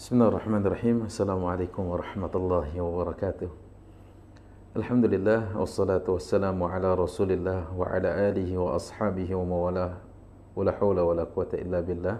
[0.00, 1.12] Bismillahirrahmanirrahim.
[1.12, 3.52] Assalamualaikum warahmatullahi wabarakatuh.
[4.72, 10.00] Alhamdulillah wassalatu wassalamu ala Rasulillah wa ala alihi wa ashabihi wa mawalah.
[10.56, 12.16] Wala haula wala quwata illa billah.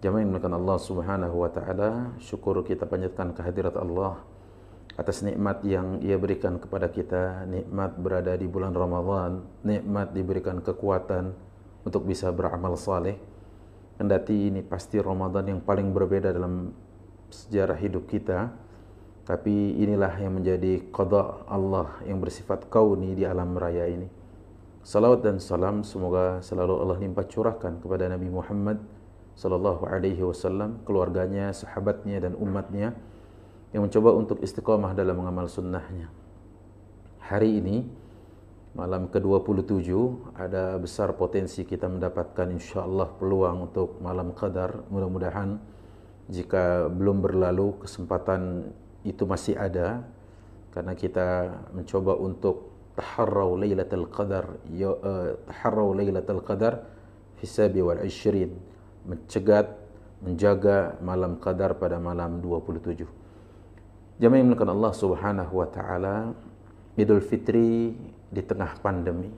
[0.00, 4.24] Jamaah yang Allah Subhanahu wa taala, syukur kita panjatkan kehadirat Allah
[4.96, 11.36] atas nikmat yang Ia berikan kepada kita, nikmat berada di bulan Ramadan, nikmat diberikan kekuatan
[11.84, 13.20] untuk bisa beramal saleh.
[14.00, 16.85] Kendati ini pasti Ramadan yang paling berbeda dalam
[17.36, 18.48] sejarah hidup kita,
[19.28, 24.08] tapi inilah yang menjadi qada Allah yang bersifat kauni di alam raya ini.
[24.86, 28.78] Salawat dan salam semoga selalu Allah limpah curahkan kepada Nabi Muhammad
[29.36, 32.96] sallallahu alaihi wasallam, keluarganya, sahabatnya dan umatnya
[33.76, 36.08] yang mencoba untuk istiqamah dalam mengamal sunnahnya.
[37.26, 37.82] Hari ini
[38.78, 39.90] malam ke-27
[40.38, 44.86] ada besar potensi kita mendapatkan insyaallah peluang untuk malam qadar.
[44.86, 45.58] Mudah-mudahan
[46.26, 48.72] jika belum berlalu kesempatan
[49.06, 50.02] itu masih ada
[50.74, 56.82] karena kita mencoba untuk taharrau lailatul qadar ya, uh, taharrau lailatul qadar
[57.38, 59.70] fi sabi wal 20 mencegat
[60.24, 63.06] menjaga malam qadar pada malam 27
[64.16, 66.32] Jamaah yang Allah Subhanahu wa taala
[66.96, 67.92] Idul Fitri
[68.32, 69.30] di tengah pandemi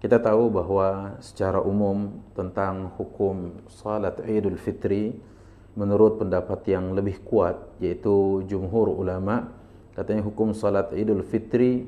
[0.00, 5.35] kita tahu bahwa secara umum tentang hukum salat Idul Fitri
[5.76, 9.52] menurut pendapat yang lebih kuat yaitu jumhur ulama
[9.92, 11.84] katanya hukum salat Idul Fitri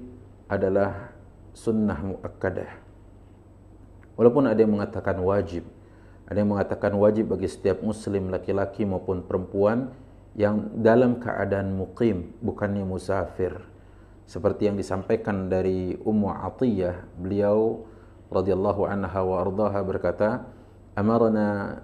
[0.49, 1.13] adalah
[1.57, 2.71] sunnah muakkadah.
[4.15, 5.65] Walaupun ada yang mengatakan wajib,
[6.29, 9.93] ada yang mengatakan wajib bagi setiap muslim laki-laki maupun perempuan
[10.37, 13.59] yang dalam keadaan muqim, bukannya musafir.
[14.29, 17.89] Seperti yang disampaikan dari Ummu Atiyah, beliau
[18.29, 20.45] radhiyallahu anha wa ardaha berkata,
[20.93, 21.81] "Amarna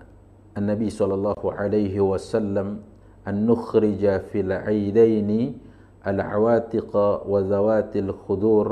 [0.58, 2.84] An-Nabi sallallahu alaihi wasallam
[3.24, 6.96] an nukhrija fil 'aidaini العواتق
[7.28, 8.68] وذوات الخدور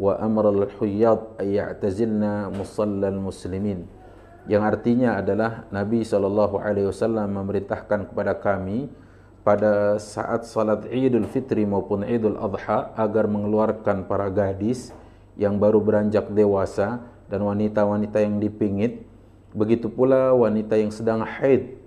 [0.00, 3.80] وأمر الحياض أن يعتزلنا مصلى المسلمين
[4.44, 8.92] yang artinya adalah Nabi sallallahu alaihi wasallam memerintahkan kepada kami
[9.40, 14.92] pada saat salat Idul Fitri maupun Idul Adha agar mengeluarkan para gadis
[15.40, 17.00] yang baru beranjak dewasa
[17.32, 19.04] dan wanita-wanita yang dipingit
[19.59, 21.79] begitu pula wanita yang sedang haid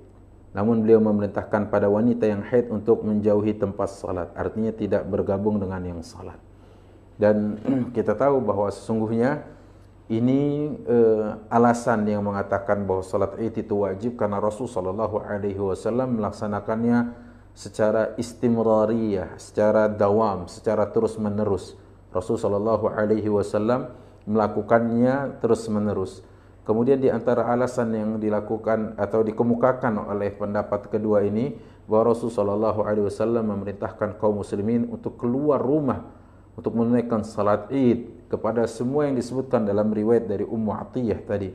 [0.53, 4.29] namun beliau memerintahkan pada wanita yang haid untuk menjauhi tempat salat.
[4.37, 6.37] Artinya tidak bergabung dengan yang salat.
[7.17, 7.57] Dan
[7.97, 9.49] kita tahu bahwa sesungguhnya
[10.13, 16.21] ini uh, alasan yang mengatakan bahwa salat Id itu wajib karena Rasul sallallahu alaihi wasallam
[16.21, 17.17] melaksanakannya
[17.57, 21.81] secara istimrariyah, secara dawam, secara terus-menerus.
[22.13, 23.89] Rasul sallallahu alaihi wasallam
[24.29, 26.21] melakukannya terus-menerus.
[26.63, 31.59] Kemudian di antara alasan yang dilakukan atau dikemukakan oleh pendapat kedua ini
[31.91, 36.07] bahwa Rasulullah SAW memerintahkan kaum muslimin untuk keluar rumah
[36.55, 41.51] untuk menunaikan salat Id kepada semua yang disebutkan dalam riwayat dari Ummu Atiyah tadi.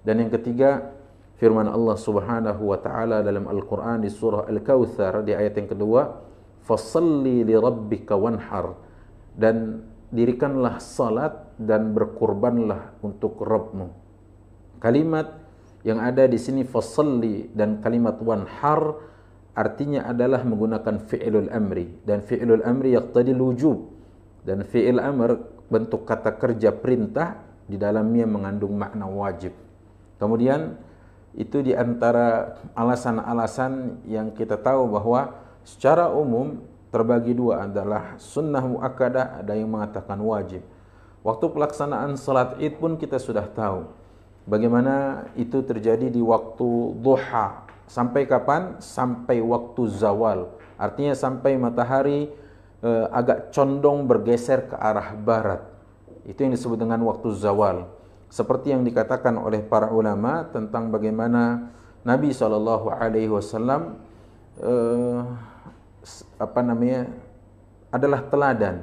[0.00, 0.96] Dan yang ketiga
[1.36, 6.24] firman Allah Subhanahu wa taala dalam Al-Qur'an di surah Al-Kautsar di ayat yang kedua,
[6.64, 8.80] "Fashalli li rabbika wanhar."
[9.36, 14.07] Dan dirikanlah salat dan berkurbanlah untuk Rabbmu
[14.78, 15.42] Kalimat
[15.82, 18.98] yang ada di sini fasalli dan kalimat wanhar
[19.58, 23.90] artinya adalah menggunakan fi'lul amri dan fi'lul amri yaqtadi wujub
[24.46, 29.52] dan fi'il amr bentuk kata kerja perintah di dalamnya mengandung makna wajib.
[30.16, 30.78] Kemudian
[31.36, 39.44] itu di antara alasan-alasan yang kita tahu bahwa secara umum terbagi dua adalah sunnah muakkadah
[39.44, 40.64] ada yang mengatakan wajib.
[41.20, 43.84] Waktu pelaksanaan salat Id pun kita sudah tahu
[44.48, 47.68] Bagaimana itu terjadi di waktu duha?
[47.84, 48.80] Sampai kapan?
[48.80, 50.56] Sampai waktu zawal.
[50.80, 52.32] Artinya sampai matahari
[52.80, 55.60] eh, agak condong bergeser ke arah barat.
[56.24, 57.92] Itu yang disebut dengan waktu zawal.
[58.32, 61.68] Seperti yang dikatakan oleh para ulama tentang bagaimana
[62.04, 64.00] Nabi Alaihi Wasallam
[64.64, 65.20] eh,
[66.40, 67.04] apa namanya
[67.92, 68.76] adalah teladan,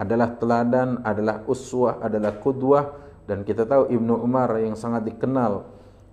[0.00, 5.66] adalah teladan, adalah uswah, adalah kudwah dan kita tahu Ibnu Umar yang sangat dikenal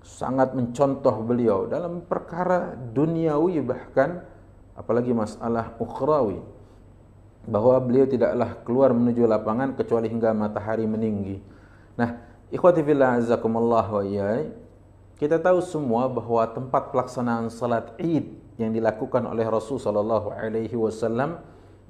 [0.04, 4.26] sangat mencontoh beliau dalam perkara duniawi bahkan
[4.76, 6.44] apalagi masalah ukhrawi
[7.48, 11.40] bahwa beliau tidaklah keluar menuju lapangan kecuali hingga matahari meninggi.
[11.96, 12.20] Nah,
[12.52, 14.52] ikhwati fillah azakumullah wa iyai,
[15.20, 18.28] kita tahu semua bahwa tempat pelaksanaan salat Id
[18.60, 21.40] yang dilakukan oleh Rasul sallallahu alaihi wasallam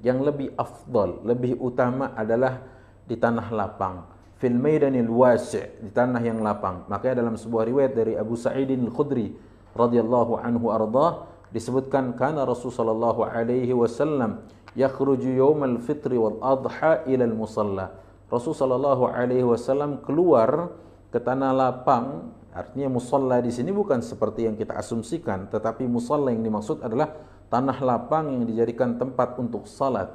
[0.04, 2.60] yang lebih afdal, lebih utama adalah
[3.06, 6.86] di tanah lapang fil maidanil wasi' di tanah yang lapang.
[6.90, 9.34] Makanya dalam sebuah riwayat dari Abu Sa'idin Al-Khudri
[9.74, 14.42] radhiyallahu anhu arda disebutkan karena Rasulullah sallallahu alaihi wasallam
[14.74, 17.86] yakhruju yaumal fitri wal adha ila al musalla.
[18.26, 20.74] Rasul sallallahu alaihi wasallam keluar
[21.14, 26.42] ke tanah lapang artinya musalla di sini bukan seperti yang kita asumsikan tetapi musalla yang
[26.42, 27.14] dimaksud adalah
[27.50, 30.10] tanah lapang yang dijadikan tempat untuk salat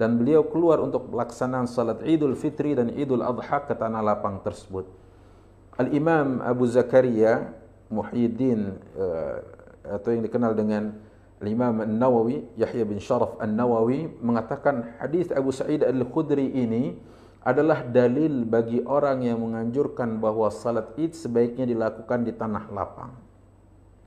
[0.00, 4.88] dan beliau keluar untuk pelaksanaan salat Idul Fitri dan Idul Adha ke tanah lapang tersebut.
[5.76, 7.52] Al-Imam Abu Zakaria
[7.92, 9.44] Muhyiddin uh,
[10.00, 10.96] atau yang dikenal dengan
[11.44, 16.96] Al-Imam An-Nawawi Yahya bin Sharaf An-Nawawi mengatakan hadis Abu Sa'id Al-Khudri ini
[17.44, 23.12] adalah dalil bagi orang yang menganjurkan bahwa salat Id sebaiknya dilakukan di tanah lapang.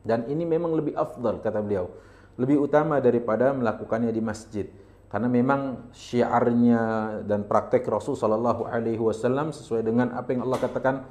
[0.02, 1.90] Dan ini memang lebih afdal kata beliau,
[2.38, 4.66] lebih utama daripada melakukannya di masjid
[5.14, 6.82] karena memang syiarnya
[7.30, 11.06] dan praktek Rasul sallallahu alaihi wasallam sesuai dengan apa yang Allah katakan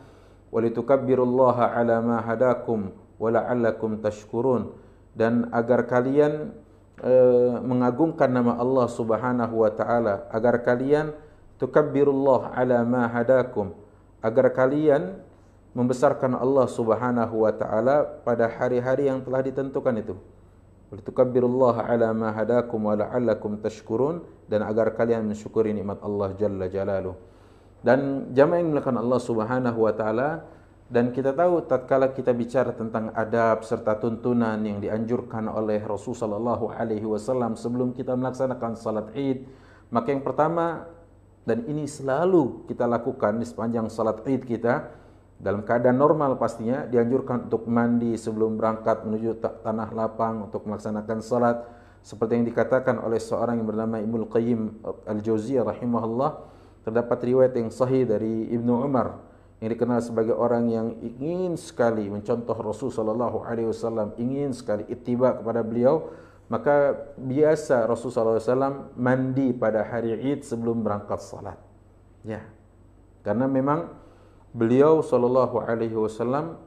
[0.50, 2.90] walitukabbirullaha ala ma hadakum
[3.22, 4.74] wa la'allakum tashkurun.
[5.14, 6.50] Dan agar kalian
[6.98, 7.14] e,
[7.62, 11.14] mengagungkan nama Allah Subhanahu wa taala agar kalian
[11.62, 13.70] tukabbirullah ala ma hadakum.
[14.18, 15.14] Agar kalian
[15.78, 20.18] membesarkan Allah Subhanahu wa taala pada hari-hari yang telah ditentukan itu
[20.92, 27.16] Litukabbirullaha ala ma hadakum wa la'allakum tashkurun dan agar kalian mensyukuri nikmat Allah Jalla Jalaluh.
[27.80, 30.44] Dan jamaah yang melakukan Allah Subhanahu wa taala
[30.92, 36.68] dan kita tahu tatkala kita bicara tentang adab serta tuntunan yang dianjurkan oleh Rasul sallallahu
[36.68, 39.48] alaihi wasallam sebelum kita melaksanakan salat Id,
[39.88, 40.84] maka yang pertama
[41.48, 44.92] dan ini selalu kita lakukan di sepanjang salat Id kita
[45.42, 51.66] dalam keadaan normal pastinya dianjurkan untuk mandi sebelum berangkat menuju tanah lapang untuk melaksanakan salat.
[52.02, 56.30] Seperti yang dikatakan oleh seorang yang bernama Ibnu Qayyim Al-Jauziyah rahimahullah
[56.86, 59.18] terdapat riwayat yang sahih dari Ibnu Umar
[59.58, 65.38] yang dikenal sebagai orang yang ingin sekali mencontoh Rasul sallallahu alaihi wasallam ingin sekali ittiba
[65.38, 66.10] kepada beliau
[66.50, 71.58] maka biasa Rasul sallallahu alaihi wasallam mandi pada hari Id sebelum berangkat salat.
[72.26, 72.42] Ya.
[73.22, 74.01] Karena memang
[74.52, 76.60] beliau sallallahu alaihi wasallam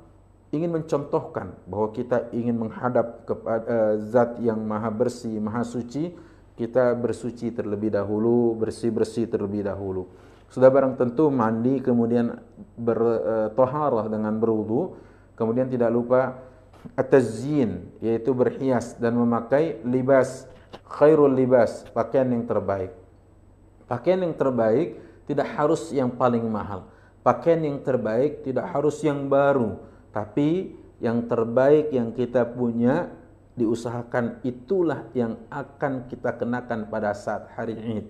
[0.50, 6.14] ingin mencontohkan bahwa kita ingin menghadap kepada uh, zat yang maha bersih, maha suci,
[6.58, 10.10] kita bersuci terlebih dahulu, bersih-bersih terlebih dahulu.
[10.50, 12.40] Sudah barang tentu mandi kemudian
[12.78, 14.96] bertoharah uh, dengan berwudu,
[15.38, 16.42] kemudian tidak lupa
[16.94, 20.46] atazin yaitu berhias dan memakai libas
[20.86, 22.94] khairul libas, pakaian yang terbaik.
[23.86, 24.98] Pakaian yang terbaik
[25.30, 26.95] tidak harus yang paling mahal
[27.26, 29.82] pakaian yang terbaik tidak harus yang baru,
[30.14, 33.10] tapi yang terbaik yang kita punya
[33.58, 38.06] diusahakan itulah yang akan kita kenakan pada saat hari Id.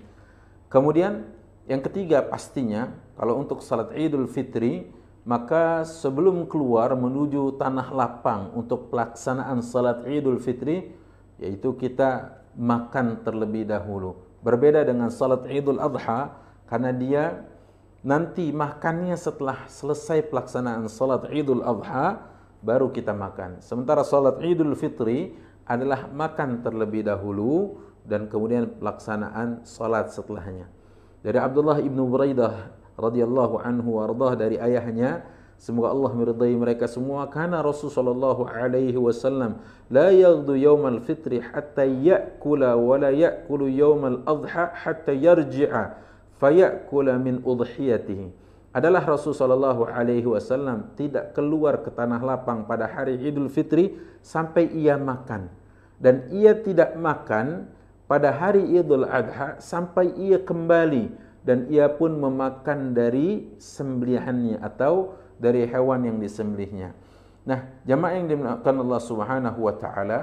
[0.67, 1.31] Kemudian
[1.69, 4.89] yang ketiga pastinya kalau untuk salat Idul Fitri
[5.25, 10.93] maka sebelum keluar menuju tanah lapang untuk pelaksanaan salat Idul Fitri
[11.41, 14.17] yaitu kita makan terlebih dahulu.
[14.45, 16.37] Berbeda dengan salat Idul Adha
[16.69, 17.23] karena dia
[18.05, 22.21] nanti makannya setelah selesai pelaksanaan salat Idul Adha
[22.61, 23.65] baru kita makan.
[23.65, 25.33] Sementara salat Idul Fitri
[25.65, 30.69] adalah makan terlebih dahulu dan kemudian pelaksanaan salat setelahnya.
[31.25, 35.25] Dari Abdullah ibnu Buraidah radhiyallahu anhu wardah dari ayahnya
[35.55, 41.87] Semoga Allah meridai mereka semua karena Rasul sallallahu alaihi wasallam la yaghdu yaumal fitri hatta
[41.87, 45.95] ya'kula wa la ya'kulu yaumal adha hatta yarji'a
[46.39, 48.43] fayakula min udhiyatihi.
[48.75, 54.67] Adalah Rasul sallallahu alaihi wasallam tidak keluar ke tanah lapang pada hari Idul Fitri sampai
[54.75, 55.47] ia makan.
[55.95, 57.71] Dan ia tidak makan
[58.03, 61.23] pada hari Idul Adha sampai ia kembali.
[61.47, 66.91] Dan ia pun memakan dari sembelihannya atau dari hewan yang disembelihnya.
[67.45, 70.19] Nah, jamaah yang dimuliakan Allah Subhanahu wa taala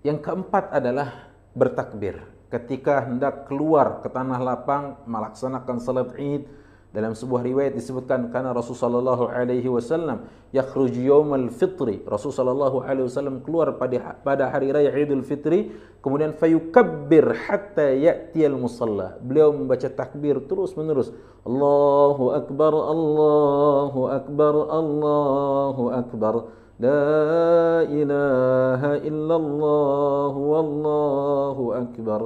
[0.00, 6.48] yang keempat adalah bertakbir ketika hendak keluar ke tanah lapang melaksanakan salat Id
[6.88, 10.24] dalam sebuah riwayat disebutkan karena Rasulullah sallallahu alaihi wasallam
[10.56, 12.00] yakhruj yaumal fitri.
[12.08, 15.68] Rasul sallallahu alaihi wasallam keluar pada pada hari raya Idul Fitri
[16.00, 19.20] kemudian fayukabbir hatta ya'ti al musalla.
[19.20, 21.12] Beliau membaca takbir terus menerus
[21.44, 26.34] Allahu akbar Allahu akbar Allahu akbar
[26.79, 32.21] لا إله إلا الله والله أكبر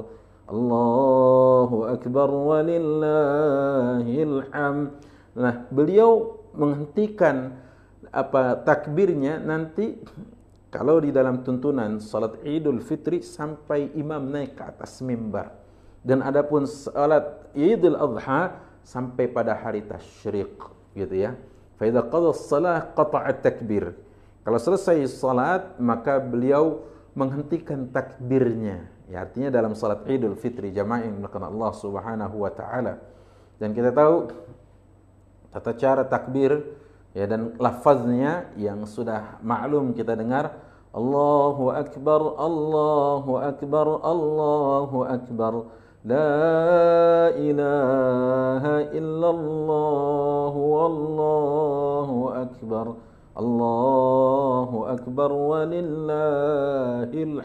[0.47, 4.89] الله أكبر ولله الحمد
[5.37, 7.53] Nah, beliau menghentikan
[8.09, 9.93] apa takbirnya nanti
[10.73, 15.53] kalau di dalam tuntunan salat Idul Fitri sampai imam naik ke atas mimbar.
[16.01, 20.57] Dan adapun salat Idul Adha sampai pada hari tasyrik
[20.97, 21.37] gitu ya.
[21.77, 23.93] Fa idza qada as-salah qata'a takbir
[24.42, 26.82] kalau selesai salat, maka beliau
[27.14, 28.90] menghentikan takbirnya.
[29.06, 32.98] Ya, artinya dalam salat Idul Fitri jamaah yang Allah Subhanahu wa taala.
[33.62, 34.32] Dan kita tahu
[35.52, 36.64] tata cara takbir
[37.12, 40.56] ya dan lafaznya yang sudah maklum kita dengar
[40.96, 45.52] Allahu akbar Allahu akbar Allahu akbar
[46.02, 52.86] La ilaha illallah wallahu akbar
[53.32, 56.64] Allahu akbar walillahil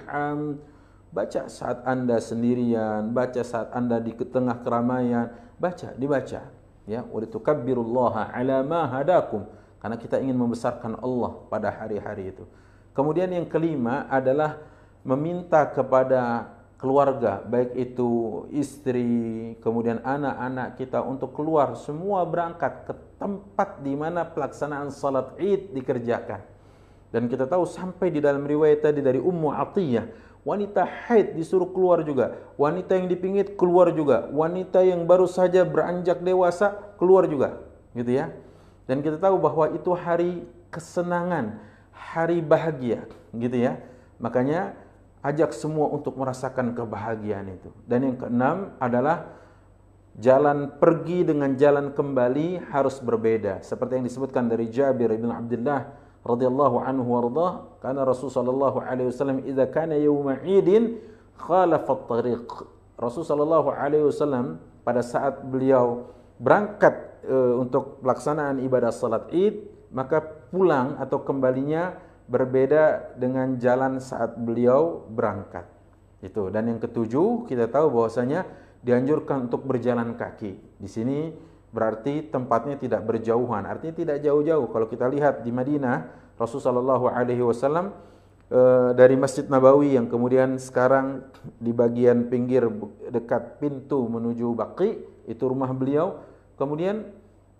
[0.07, 0.59] hamd
[1.07, 6.51] Baca saat Anda sendirian, baca saat Anda di tengah keramaian, baca, dibaca.
[6.85, 9.47] Ya, wa litukabbirullaha ala ma hadakum.
[9.79, 12.43] Karena kita ingin membesarkan Allah pada hari-hari itu.
[12.91, 14.61] Kemudian yang kelima adalah
[15.01, 23.81] meminta kepada keluarga, baik itu istri, kemudian anak-anak kita untuk keluar semua berangkat ke tempat
[23.81, 26.41] di mana pelaksanaan salat Id dikerjakan.
[27.11, 32.07] Dan kita tahu sampai di dalam riwayat tadi dari Ummu Atiyah Wanita haid disuruh keluar
[32.07, 32.39] juga.
[32.55, 34.31] Wanita yang dipingit keluar juga.
[34.31, 37.67] Wanita yang baru saja beranjak dewasa keluar juga.
[37.91, 38.31] Gitu ya.
[38.87, 41.59] Dan kita tahu bahwa itu hari kesenangan,
[41.91, 43.03] hari bahagia,
[43.35, 43.75] gitu ya.
[44.23, 44.71] Makanya
[45.19, 47.67] ajak semua untuk merasakan kebahagiaan itu.
[47.83, 49.27] Dan yang keenam adalah
[50.17, 53.61] jalan pergi dengan jalan kembali harus berbeda.
[53.61, 55.93] Seperti yang disebutkan dari Jabir bin Abdullah
[56.25, 60.97] radhiyallahu anhu warḍah karena Rasul sallallahu alaihi wasallam idza kana yauma idin
[61.37, 62.49] khalafa at-tariq.
[62.97, 66.09] Rasul sallallahu alaihi wasallam pada saat beliau
[66.41, 70.19] berangkat e, untuk pelaksanaan ibadah salat Id maka
[70.49, 71.93] pulang atau kembalinya
[72.27, 75.63] berbeda dengan jalan saat beliau berangkat.
[76.19, 76.49] Itu.
[76.49, 78.43] Dan yang ketujuh kita tahu bahwasanya
[78.87, 81.35] dianjurkan untuk berjalan kaki di sini
[81.77, 83.67] berarti tempatnya tidak berjauhan.
[83.67, 84.71] Artinya tidak jauh-jauh.
[84.71, 87.91] Kalau kita lihat di Madinah, Rasulullah Wasallam
[88.49, 91.27] eh, dari Masjid Nabawi yang kemudian sekarang
[91.59, 92.65] di bagian pinggir
[93.11, 94.89] dekat pintu menuju Baqi
[95.27, 96.23] itu rumah beliau.
[96.57, 97.13] Kemudian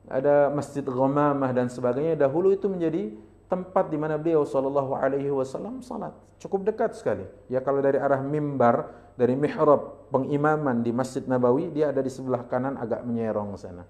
[0.08, 2.16] ada Masjid Ghamamah dan sebagainya.
[2.16, 3.14] Dahulu itu menjadi
[3.52, 6.16] tempat di mana beliau Shallallahu Alaihi Wasallam salat.
[6.42, 7.26] Cukup dekat sekali.
[7.52, 12.46] Ya kalau dari arah mimbar dari mihrab pengimaman di Masjid Nabawi dia ada di sebelah
[12.46, 13.84] kanan agak menyerong sana.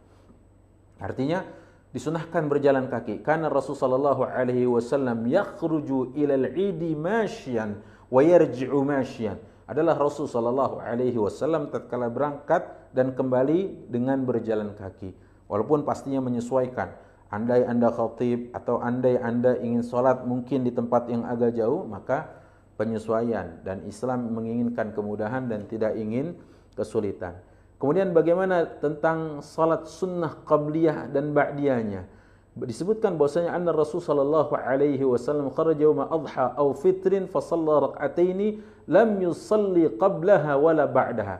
[0.98, 1.44] Artinya
[1.92, 9.38] disunahkan berjalan kaki karena Rasulullah sallallahu alaihi wasallam yakhruju ila al-idi masyan wa yarji'u masyan.
[9.68, 12.64] Adalah Rasul sallallahu alaihi wasallam tatkala berangkat
[12.96, 15.12] dan kembali dengan berjalan kaki.
[15.52, 16.96] Walaupun pastinya menyesuaikan.
[17.28, 22.32] Andai Anda khatib atau andai Anda ingin sholat mungkin di tempat yang agak jauh, maka
[22.78, 26.38] penyesuaian dan Islam menginginkan kemudahan dan tidak ingin
[26.78, 27.36] kesulitan.
[27.78, 32.10] Kemudian bagaimana tentang salat sunnah qabliyah dan ba'diyahnya?
[32.58, 38.58] Disebutkan bahwasanya anna Rasul sallallahu alaihi wasallam kharaja yawma adha aw fitrin fa shalla rak'ataini
[38.90, 41.38] lam yusalli qablaha wala ba'daha.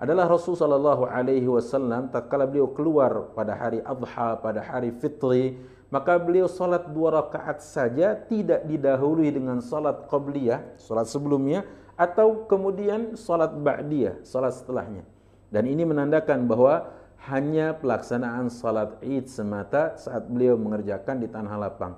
[0.00, 6.18] Adalah Rasul sallallahu alaihi wasallam tatkala beliau keluar pada hari adha pada hari fitri maka
[6.18, 11.62] beliau salat dua rakaat saja tidak didahului dengan salat qabliyah, salat sebelumnya
[11.94, 15.06] atau kemudian salat ba'diyah, salat setelahnya.
[15.48, 16.90] Dan ini menandakan bahwa
[17.30, 21.96] hanya pelaksanaan salat Id semata saat beliau mengerjakan di tanah lapang.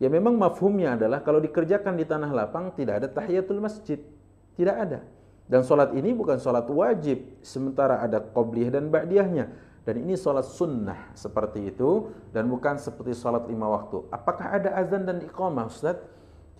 [0.00, 4.00] Ya memang mafhumnya adalah kalau dikerjakan di tanah lapang tidak ada tahiyatul masjid.
[4.56, 5.04] Tidak ada.
[5.50, 9.69] Dan salat ini bukan salat wajib, sementara ada qabliyah dan ba'diyahnya.
[9.80, 14.04] Dan ini sholat sunnah seperti itu dan bukan seperti sholat lima waktu.
[14.12, 15.96] Apakah ada azan dan iqamah Ustaz?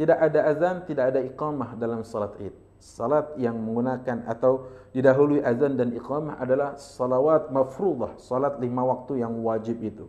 [0.00, 2.56] Tidak ada azan, tidak ada iqamah dalam sholat id.
[2.80, 9.36] Salat yang menggunakan atau didahului azan dan iqamah adalah salawat mafruḍah, salat lima waktu yang
[9.44, 10.08] wajib itu.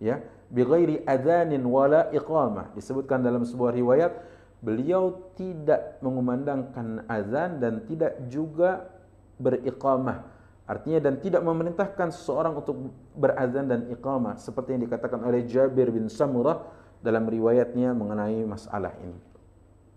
[0.00, 2.72] Ya, bighairi adzanin wala iqamah.
[2.72, 4.16] Disebutkan dalam sebuah riwayat,
[4.64, 8.88] beliau tidak mengumandangkan azan dan tidak juga
[9.36, 10.39] beriqamah
[10.70, 16.06] Artinya dan tidak memerintahkan seseorang untuk berazan dan iqamah seperti yang dikatakan oleh Jabir bin
[16.06, 16.62] Samurah
[17.02, 19.18] dalam riwayatnya mengenai masalah ini.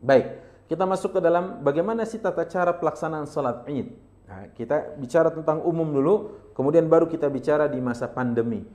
[0.01, 3.93] Baik, kita masuk ke dalam bagaimana sih tata cara pelaksanaan salat Id.
[4.25, 6.15] Nah, kita bicara tentang umum dulu,
[6.57, 8.65] kemudian baru kita bicara di masa pandemi.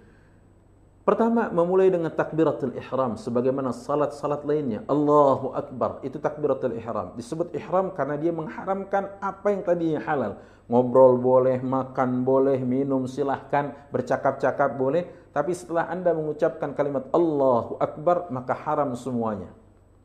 [1.09, 4.85] Pertama, memulai dengan takbiratul ihram sebagaimana salat-salat lainnya.
[4.93, 7.17] Allahu akbar, itu takbiratul ihram.
[7.17, 10.37] Disebut ihram karena dia mengharamkan apa yang tadinya halal.
[10.69, 15.09] Ngobrol boleh, makan boleh, minum silahkan, bercakap-cakap boleh.
[15.33, 19.49] Tapi setelah Anda mengucapkan kalimat Allahu akbar, maka haram semuanya.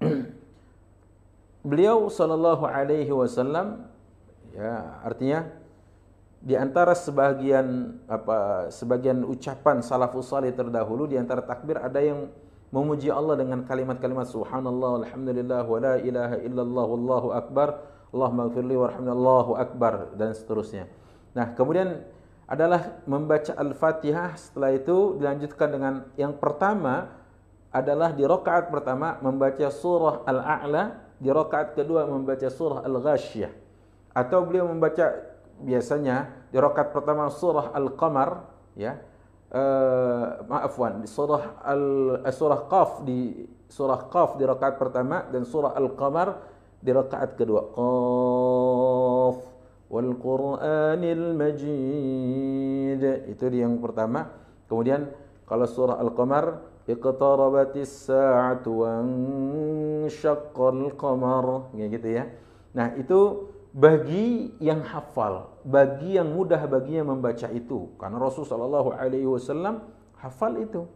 [1.69, 3.85] beliau sallallahu alaihi wasallam
[4.57, 5.49] ya artinya
[6.45, 12.29] di antara sebagian apa sebagian ucapan salafus salih terdahulu di antara takbir ada yang
[12.69, 17.69] memuji Allah dengan kalimat-kalimat subhanallah alhamdulillah wa la ilaha illallah wallahu akbar
[18.15, 20.87] Allahumma gfirli warhamni Allahu akbar dan seterusnya.
[21.35, 22.07] Nah, kemudian
[22.45, 27.09] adalah membaca Al-Fatihah setelah itu dilanjutkan dengan yang pertama
[27.75, 33.53] adalah di rakaat pertama membaca surah Al-A'la, di rakaat kedua membaca surah Al-Ghasyiyah.
[34.15, 35.11] Atau beliau membaca
[35.59, 38.47] biasanya di rakaat pertama surah Al-Qamar
[38.79, 39.01] ya.
[39.55, 45.23] Uh, maaf wan di surah al uh, surah Qaf di surah Qaf di rakaat pertama
[45.31, 46.43] dan surah Al-Qamar
[46.83, 47.71] di rakaat kedua.
[47.71, 49.54] Qaf
[49.89, 53.03] wal Qur'anil Majid.
[53.29, 54.31] Itu yang pertama.
[54.69, 55.13] Kemudian
[55.45, 59.01] kalau surah Al-Qamar iqtarabatis sa'atu wa
[60.09, 62.29] syaqqal qamar gitu ya.
[62.77, 69.27] Nah, itu bagi yang hafal, bagi yang mudah baginya membaca itu karena Rasul sallallahu alaihi
[69.27, 69.83] wasallam
[70.21, 70.87] hafal itu.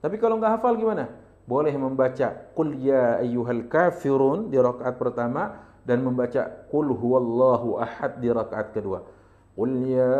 [0.00, 1.10] Tapi kalau nggak hafal gimana?
[1.44, 8.28] Boleh membaca qul ya ayyuhal kafirun di rakaat pertama dan membaca qul huwallahu ahad di
[8.32, 9.04] rakaat kedua.
[9.54, 10.18] Qul ya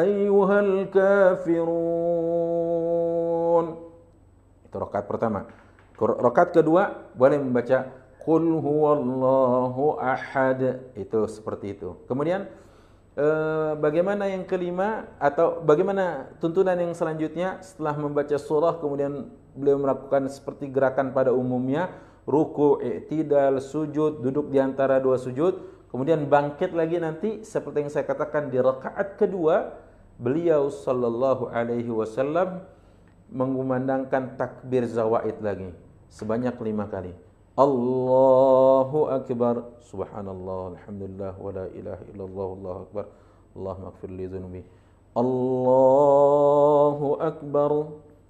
[0.00, 1.66] ayyuhal kafirun.
[4.70, 5.50] Itu rakaat pertama.
[6.00, 10.92] Rakaat kedua boleh membaca Qul huwallahu ahad.
[10.92, 11.96] Itu seperti itu.
[12.04, 12.44] Kemudian
[13.16, 20.28] eh, bagaimana yang kelima atau bagaimana tuntunan yang selanjutnya setelah membaca surah kemudian beliau melakukan
[20.28, 21.90] seperti gerakan pada umumnya
[22.30, 25.82] ruku, i'tidal, sujud, duduk di antara dua sujud.
[25.90, 29.74] Kemudian bangkit lagi nanti seperti yang saya katakan di rakaat kedua
[30.22, 32.62] beliau sallallahu alaihi wasallam
[33.34, 35.74] mengumandangkan takbir zawaid lagi
[36.06, 37.10] sebanyak lima kali.
[37.58, 39.66] Allahu akbar.
[39.82, 43.04] Subhanallah alhamdulillah wa la ilaha illallah allahu akbar.
[43.58, 44.62] Allahumma ighfir li dhunubi.
[45.18, 47.70] Allahu akbar.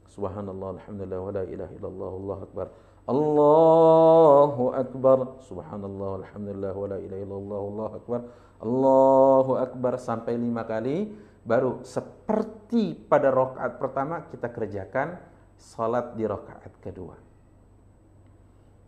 [0.08, 2.66] Subhanallah alhamdulillah wa la ilaha illallah allahu akbar
[3.08, 5.40] Allahu Akbar.
[5.48, 8.20] Subhanallah Alhamdulillah Wa la ilaha illallah Allahu Akbar.
[8.60, 11.08] Allahu Akbar Sampai lima kali.
[11.40, 15.16] Baru seperti pada rokaat pertama Kita kerjakan
[15.56, 17.16] Salat di rokaat kedua.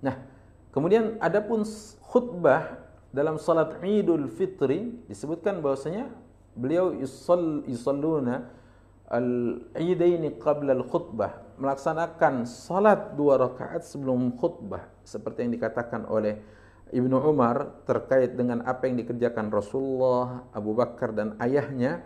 [0.04, 0.16] Nah
[0.72, 1.64] Kemudian adapun
[2.04, 2.80] khutbah
[3.12, 6.12] Dalam salat idul fitri Disebutkan bahwasanya
[6.52, 6.92] Beliau
[7.64, 8.52] yusalluna
[9.08, 16.38] Al-idaini qabla al-khutbah melaksanakan salat dua rakaat sebelum khutbah seperti yang dikatakan oleh
[16.92, 22.04] Ibnu Umar terkait dengan apa yang dikerjakan Rasulullah, Abu Bakar dan ayahnya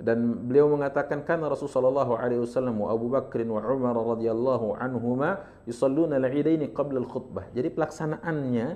[0.00, 5.44] dan beliau mengatakan kan Rasulullah sallallahu alaihi wasallam wa Abu Bakar wa Umar radhiyallahu anhuma
[5.64, 7.48] yusalluna al-idaini qabla al-khutbah.
[7.52, 8.66] Jadi pelaksanaannya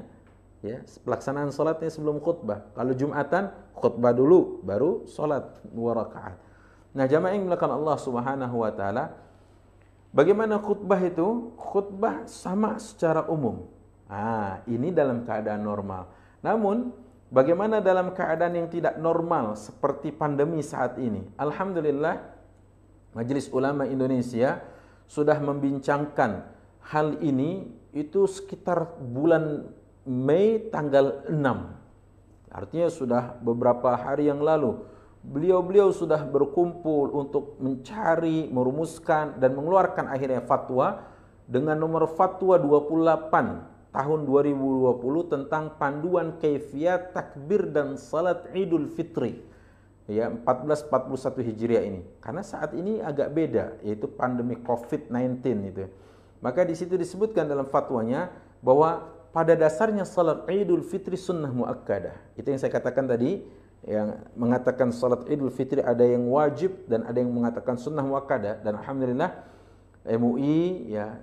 [0.65, 2.73] ya, pelaksanaan salatnya sebelum khutbah.
[2.73, 6.37] Kalau Jumatan khutbah dulu baru salat dua rakaat.
[6.95, 9.05] Nah, jamaah yang melakukan Allah Subhanahu wa taala
[10.15, 11.51] Bagaimana khutbah itu?
[11.59, 13.67] Khutbah sama secara umum.
[14.07, 16.07] Ah, ini dalam keadaan normal.
[16.39, 16.95] Namun,
[17.35, 21.27] bagaimana dalam keadaan yang tidak normal seperti pandemi saat ini?
[21.35, 22.31] Alhamdulillah,
[23.19, 24.63] Majelis Ulama Indonesia
[25.11, 26.47] sudah membincangkan
[26.95, 29.67] hal ini itu sekitar bulan
[30.07, 32.55] Mei tanggal 6.
[32.55, 34.79] Artinya sudah beberapa hari yang lalu
[35.25, 41.09] beliau-beliau sudah berkumpul untuk mencari, merumuskan dan mengeluarkan akhirnya fatwa
[41.49, 49.41] dengan nomor fatwa 28 tahun 2020 tentang panduan kaifiat takbir dan salat Idul Fitri
[50.05, 52.01] ya 1441 Hijriah ini.
[52.21, 55.41] Karena saat ini agak beda yaitu pandemi Covid-19
[55.73, 55.89] itu.
[56.45, 58.29] Maka di situ disebutkan dalam fatwanya
[58.61, 62.37] bahwa pada dasarnya salat Idul Fitri sunnah muakkadah.
[62.37, 67.21] Itu yang saya katakan tadi yang mengatakan salat Idul Fitri ada yang wajib dan ada
[67.21, 69.45] yang mengatakan sunnah muakkadah dan alhamdulillah
[70.09, 71.21] MUI ya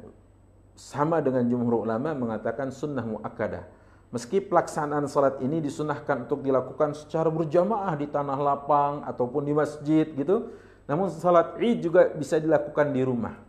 [0.78, 3.66] sama dengan jumhur ulama mengatakan sunnah muakkadah.
[4.12, 10.04] Meski pelaksanaan salat ini disunahkan untuk dilakukan secara berjamaah di tanah lapang ataupun di masjid
[10.04, 10.52] gitu,
[10.84, 13.40] namun salat Id juga bisa dilakukan di rumah.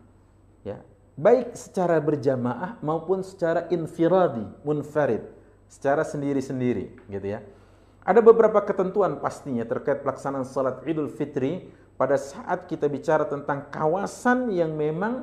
[0.63, 0.79] Ya,
[1.19, 5.27] baik secara berjamaah maupun secara infiradi, munfarid
[5.67, 7.43] secara sendiri-sendiri gitu ya.
[8.03, 14.51] Ada beberapa ketentuan pastinya terkait pelaksanaan salat Idul Fitri pada saat kita bicara tentang kawasan
[14.51, 15.23] yang memang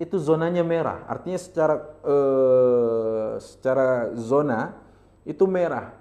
[0.00, 1.04] itu zonanya merah.
[1.08, 4.72] Artinya secara uh, secara zona
[5.28, 5.92] itu merah.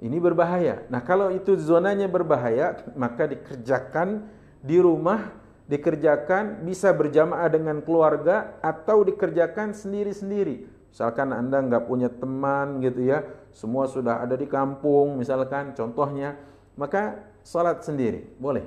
[0.00, 0.86] Ini berbahaya.
[0.88, 4.24] Nah, kalau itu zonanya berbahaya, maka dikerjakan
[4.64, 5.28] di rumah,
[5.68, 10.79] dikerjakan bisa berjamaah dengan keluarga atau dikerjakan sendiri-sendiri.
[10.90, 13.22] Misalkan Anda nggak punya teman gitu ya,
[13.54, 16.34] semua sudah ada di kampung misalkan contohnya,
[16.74, 18.66] maka salat sendiri, boleh.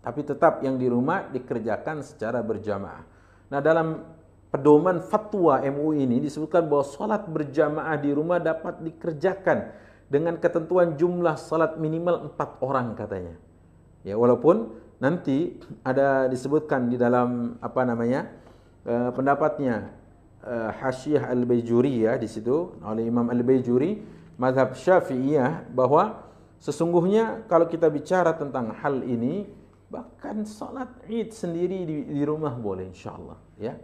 [0.00, 3.04] Tapi tetap yang di rumah dikerjakan secara berjamaah.
[3.52, 4.00] Nah, dalam
[4.48, 9.72] pedoman fatwa MUI ini disebutkan bahwa salat berjamaah di rumah dapat dikerjakan
[10.10, 13.36] dengan ketentuan jumlah salat minimal empat orang katanya.
[14.02, 18.28] Ya, walaupun nanti ada disebutkan di dalam apa namanya
[18.84, 19.99] uh, pendapatnya
[20.44, 24.00] uh, Hasyiah Al-Baijuri ya di situ oleh Imam Al-Baijuri
[24.40, 26.26] mazhab Syafi'iyah bahwa
[26.60, 29.48] sesungguhnya kalau kita bicara tentang hal ini
[29.90, 33.74] bahkan salat Id sendiri di, di rumah boleh insyaallah ya.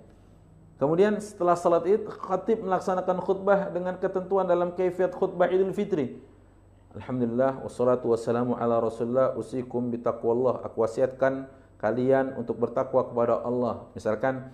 [0.77, 6.21] Kemudian setelah salat id, khatib melaksanakan khutbah dengan ketentuan dalam kaifiat khutbah Idul Fitri.
[6.92, 10.69] Alhamdulillah wassalatu wassalamu ala Rasulullah usikum bitaqwallah.
[10.69, 11.49] Aku wasiatkan
[11.81, 13.88] kalian untuk bertakwa kepada Allah.
[13.97, 14.53] Misalkan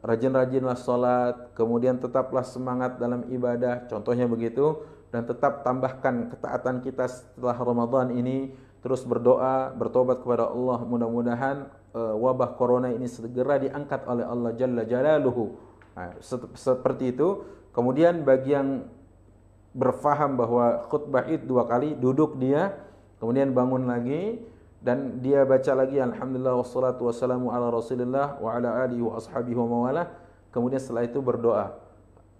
[0.00, 4.80] rajin-rajinlah salat, kemudian tetaplah semangat dalam ibadah, contohnya begitu
[5.10, 10.80] dan tetap tambahkan ketaatan kita setelah Ramadan ini terus berdoa, bertobat kepada Allah.
[10.86, 15.58] Mudah-mudahan uh, wabah corona ini segera diangkat oleh Allah Jalla Jalaluhu.
[15.94, 16.16] Nah,
[16.56, 17.44] seperti itu.
[17.70, 18.82] Kemudian bagi yang
[19.70, 22.74] berfaham bahwa khutbah itu dua kali duduk dia,
[23.22, 24.42] kemudian bangun lagi
[24.80, 29.68] dan dia baca lagi alhamdulillah wassalatu wassalamu ala rasulillah wa ala alihi wa ashabihi wa
[29.68, 30.08] mawalah.
[30.48, 31.76] Kemudian setelah itu berdoa.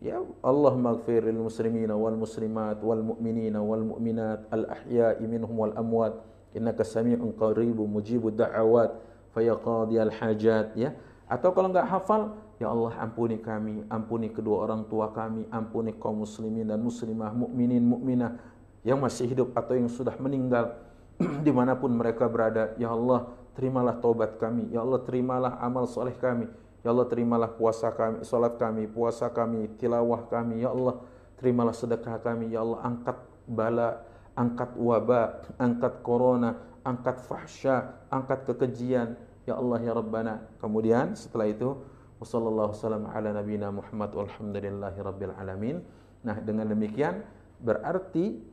[0.00, 5.76] Ya Allah maghfir lil muslimina wal muslimat wal mu'minina wal mu'minat al ahya'i minhum wal
[5.76, 6.16] amwat
[6.57, 8.96] innaka sami'un qaribun mujibud da'awat
[9.37, 10.96] fayaqadiyal hajat ya
[11.29, 16.24] atau kalau enggak hafal ya Allah ampuni kami ampuni kedua orang tua kami ampuni kaum
[16.24, 18.40] muslimin dan muslimah mukminin mukminah
[18.81, 20.81] yang masih hidup atau yang sudah meninggal
[21.46, 26.16] di mana pun mereka berada ya Allah terimalah taubat kami ya Allah terimalah amal soleh
[26.16, 26.48] kami
[26.80, 30.98] ya Allah terimalah puasa kami salat kami puasa kami tilawah kami ya Allah
[31.37, 34.00] terimalah sedekah kami ya Allah angkat bala
[34.35, 39.16] angkat wabah angkat corona angkat fahsya, angkat kekejian.
[39.48, 40.46] Ya Allah ya Rabbana.
[40.61, 41.80] Kemudian setelah itu
[42.20, 45.80] ala nabiyina Muhammad walhamdulillahi rabbil alamin.
[46.20, 47.24] Nah, dengan demikian
[47.64, 48.44] berarti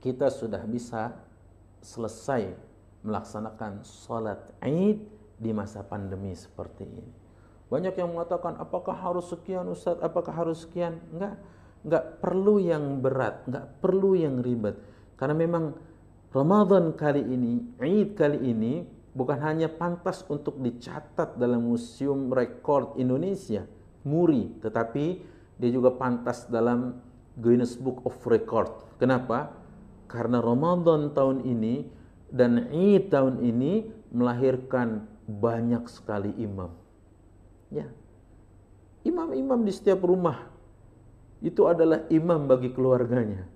[0.00, 1.12] kita sudah bisa
[1.80, 2.52] selesai
[3.00, 5.00] melaksanakan salat Id
[5.40, 7.12] di masa pandemi seperti ini.
[7.72, 11.00] Banyak yang mengatakan apakah harus sekian Ustaz, apakah harus sekian?
[11.14, 11.40] Enggak.
[11.80, 14.76] Enggak perlu yang berat, enggak perlu yang ribet.
[15.16, 15.72] Karena memang
[16.28, 18.84] Ramadan kali ini, Eid kali ini
[19.16, 23.64] bukan hanya pantas untuk dicatat dalam Museum Rekor Indonesia,
[24.04, 25.04] MURI, tetapi
[25.56, 27.00] dia juga pantas dalam
[27.36, 28.96] Guinness Book of Record.
[29.00, 29.59] Kenapa?
[30.10, 31.86] Karena Ramadan tahun ini
[32.34, 36.74] dan Eid tahun ini melahirkan banyak sekali imam.
[37.70, 37.86] Ya.
[39.06, 40.50] Imam-imam di setiap rumah
[41.38, 43.46] itu adalah imam bagi keluarganya.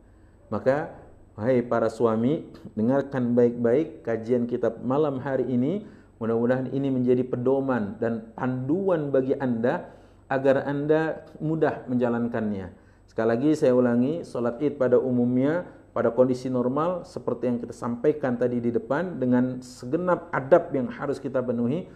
[0.48, 2.46] Maka Hai para suami,
[2.78, 5.82] dengarkan baik-baik kajian kitab malam hari ini.
[6.22, 9.90] Mudah-mudahan ini menjadi pedoman dan panduan bagi Anda
[10.30, 12.70] agar Anda mudah menjalankannya.
[13.10, 18.34] Sekali lagi saya ulangi, solat id pada umumnya pada kondisi normal seperti yang kita sampaikan
[18.34, 21.86] tadi di depan dengan segenap adab yang harus kita penuhi.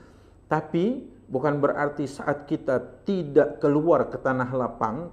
[0.47, 5.11] Tapi bukan berarti saat kita tidak keluar ke tanah lapang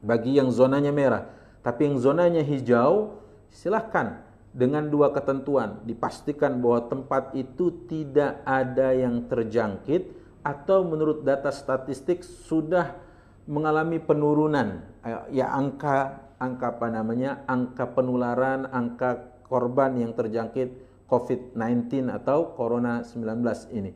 [0.00, 3.20] bagi yang zonanya merah tapi yang zonanya hijau,
[3.52, 5.84] silahkan dengan dua ketentuan.
[5.84, 10.08] Dipastikan bahwa tempat itu tidak ada yang terjangkit
[10.40, 12.96] atau menurut data statistik sudah
[13.44, 14.80] mengalami penurunan
[15.28, 23.76] ya angka angka apa namanya angka penularan angka korban yang terjangkit COVID-19 atau Corona 19
[23.76, 23.92] ini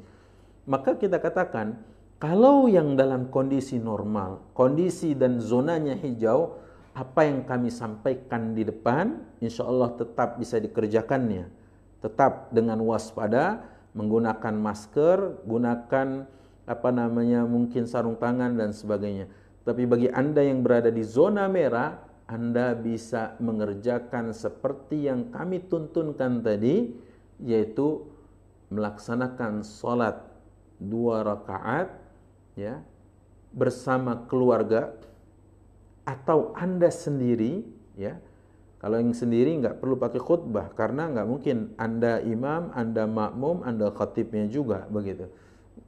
[0.68, 1.80] maka kita katakan
[2.20, 6.62] kalau yang dalam kondisi normal kondisi dan zonanya hijau
[6.94, 11.50] apa yang kami sampaikan di depan, insya Allah tetap bisa dikerjakannya.
[11.98, 13.66] Tetap dengan waspada,
[13.98, 16.30] menggunakan masker, gunakan
[16.64, 19.26] apa namanya mungkin sarung tangan dan sebagainya.
[19.66, 26.41] Tapi bagi anda yang berada di zona merah, anda bisa mengerjakan seperti yang kami tuntunkan
[26.41, 26.97] tadi,
[27.45, 28.09] yaitu
[28.73, 30.25] melaksanakan sholat
[30.81, 31.93] dua rakaat,
[32.57, 32.81] ya
[33.55, 34.97] bersama keluarga
[36.05, 37.63] atau Anda sendiri
[37.95, 38.19] ya.
[38.83, 43.89] Kalau yang sendiri nggak perlu pakai khutbah karena nggak mungkin Anda imam, Anda makmum, Anda
[43.89, 45.29] khatibnya juga begitu.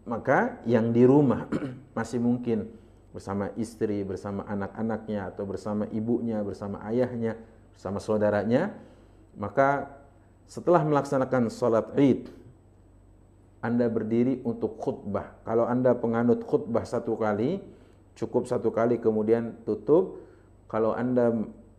[0.09, 1.45] Maka yang di rumah
[1.97, 2.73] masih mungkin
[3.17, 7.41] bersama istri, bersama anak-anaknya atau bersama ibunya, bersama ayahnya,
[7.73, 8.77] bersama saudaranya,
[9.41, 9.89] maka
[10.45, 12.29] setelah melaksanakan sholat id,
[13.65, 15.33] Anda berdiri untuk khutbah.
[15.49, 17.65] Kalau Anda penganut khutbah satu kali,
[18.21, 20.21] cukup satu kali kemudian tutup.
[20.69, 21.33] Kalau Anda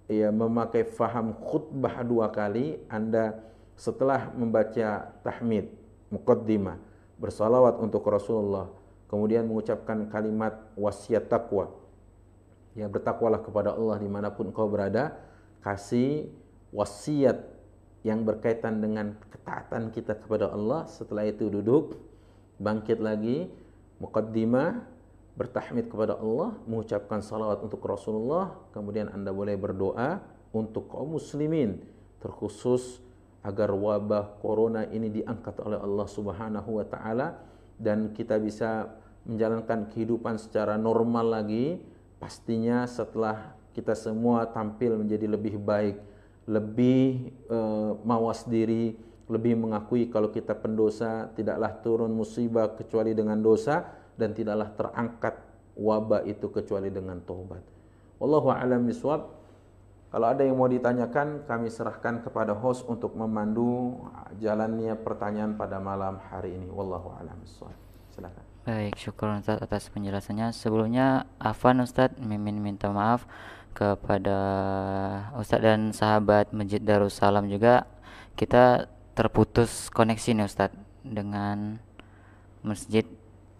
[0.10, 3.46] ya memakai faham khutbah dua kali, Anda
[3.78, 5.70] setelah membaca tahmid,
[6.10, 6.82] muqaddimah,
[7.22, 8.74] bersalawat untuk Rasulullah,
[9.08, 11.72] kemudian mengucapkan kalimat wasiat takwa.
[12.78, 15.18] Ya bertakwalah kepada Allah di mana pun kau berada,
[15.66, 16.30] kasih
[16.70, 17.42] wasiat
[18.06, 20.86] yang berkaitan dengan ketaatan kita kepada Allah.
[20.86, 21.98] Setelah itu duduk,
[22.62, 23.50] bangkit lagi,
[23.98, 24.86] muqaddimah,
[25.34, 30.22] bertahmid kepada Allah, mengucapkan salawat untuk Rasulullah, kemudian Anda boleh berdoa
[30.54, 31.82] untuk kaum muslimin,
[32.22, 33.02] terkhusus
[33.46, 37.28] agar wabah corona ini diangkat oleh Allah Subhanahu wa taala
[37.78, 38.92] dan kita bisa
[39.26, 41.78] menjalankan kehidupan secara normal lagi
[42.18, 46.02] pastinya setelah kita semua tampil menjadi lebih baik,
[46.50, 48.98] lebih uh, mawas diri,
[49.30, 53.86] lebih mengakui kalau kita pendosa, tidaklah turun musibah kecuali dengan dosa
[54.18, 55.36] dan tidaklah terangkat
[55.78, 57.62] wabah itu kecuali dengan taubat.
[58.18, 58.90] Wallahu a'lam.
[60.18, 64.02] Kalau ada yang mau ditanyakan, kami serahkan kepada host untuk memandu
[64.42, 66.66] jalannya pertanyaan pada malam hari ini.
[66.74, 67.38] Wallahu a'lam.
[67.46, 68.42] Silakan.
[68.66, 70.58] Baik, syukur Ustaz atas penjelasannya.
[70.58, 73.30] Sebelumnya, Afan Ustaz Mimin minta maaf
[73.78, 74.40] kepada
[75.38, 77.86] Ustaz dan sahabat Masjid Darussalam juga
[78.34, 80.74] kita terputus koneksi nih Ustaz
[81.06, 81.78] dengan
[82.66, 83.06] Masjid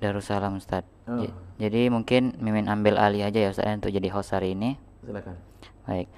[0.02, 0.90] Darussalam Ustaz.
[1.06, 1.22] Oh.
[1.62, 4.74] Jadi mungkin Mimin ambil alih aja ya Ustaz untuk jadi host hari ini.
[5.06, 5.38] Silakan.
[5.86, 6.10] Baik.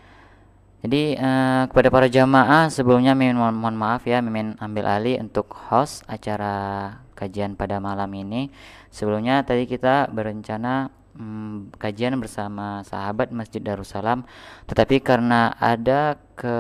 [0.79, 5.51] Jadi uh, kepada para jamaah sebelumnya Mimin mohon, mohon maaf ya Mimin ambil alih untuk
[5.51, 8.47] host acara kajian pada malam ini.
[8.87, 10.87] Sebelumnya tadi kita berencana
[11.19, 14.23] um, kajian bersama sahabat Masjid Darussalam,
[14.71, 16.57] tetapi karena ada ke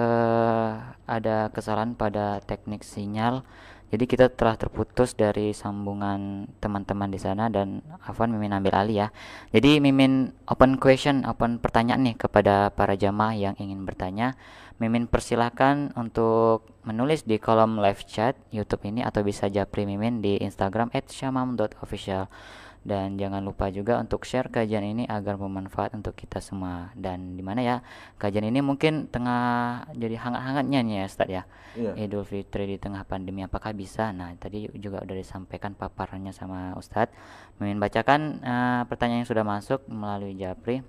[1.07, 3.47] ada kesalahan pada teknik sinyal
[3.89, 9.07] jadi kita telah terputus dari sambungan teman-teman di sana dan Afwan Mimin ambil alih ya.
[9.49, 14.37] Jadi Mimin open question, open pertanyaan nih kepada para jamaah yang ingin bertanya.
[14.79, 20.39] Mimin persilahkan untuk menulis di kolom live chat YouTube ini atau bisa japri Mimin di
[20.39, 22.31] Instagram @syamam.official
[22.79, 26.95] dan jangan lupa juga untuk share kajian ini agar bermanfaat untuk kita semua.
[26.95, 27.75] Dan di mana ya
[28.15, 31.43] kajian ini mungkin tengah jadi hangat-hangatnya nih ya Ustaz ya.
[31.75, 31.99] Yeah.
[31.99, 34.15] Idul Fitri di tengah pandemi apakah bisa?
[34.15, 37.11] Nah tadi juga udah disampaikan paparannya sama Ustadz.
[37.59, 40.79] Mimin bacakan uh, pertanyaan yang sudah masuk melalui Japri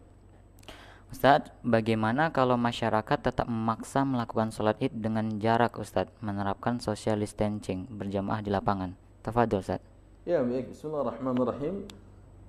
[1.11, 7.91] Ustadz, bagaimana kalau masyarakat tetap memaksa melakukan sholat id dengan jarak Ustadz, menerapkan social distancing
[7.91, 8.95] berjamaah di lapangan?
[9.19, 9.83] Tafadol Ustadz.
[10.23, 11.91] Ya baik, Bismillahirrahmanirrahim.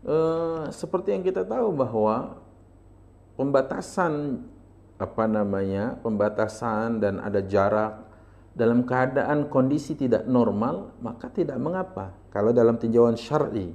[0.06, 2.38] Uh, seperti yang kita tahu bahwa
[3.34, 4.45] pembatasan
[5.02, 8.06] apa namanya pembatasan dan ada jarak
[8.54, 13.74] dalam keadaan kondisi tidak normal maka tidak mengapa kalau dalam tinjauan syar'i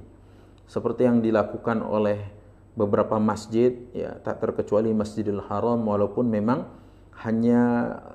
[0.63, 2.36] seperti yang dilakukan oleh
[2.77, 6.69] beberapa masjid ya tak terkecuali Masjidil Haram walaupun memang
[7.25, 7.61] hanya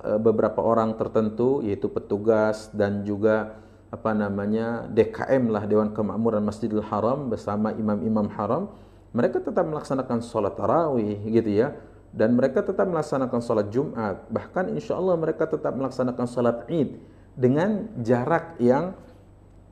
[0.07, 3.59] eh, beberapa orang tertentu yaitu petugas dan juga
[3.91, 8.71] apa namanya DKM lah Dewan Kemakmuran Masjidil Haram bersama imam-imam haram
[9.13, 11.77] mereka tetap melaksanakan sholat tarawih gitu ya.
[12.13, 14.25] Dan mereka tetap melaksanakan sholat Jumat.
[14.29, 16.97] Bahkan insya Allah mereka tetap melaksanakan sholat Id
[17.33, 18.93] dengan jarak yang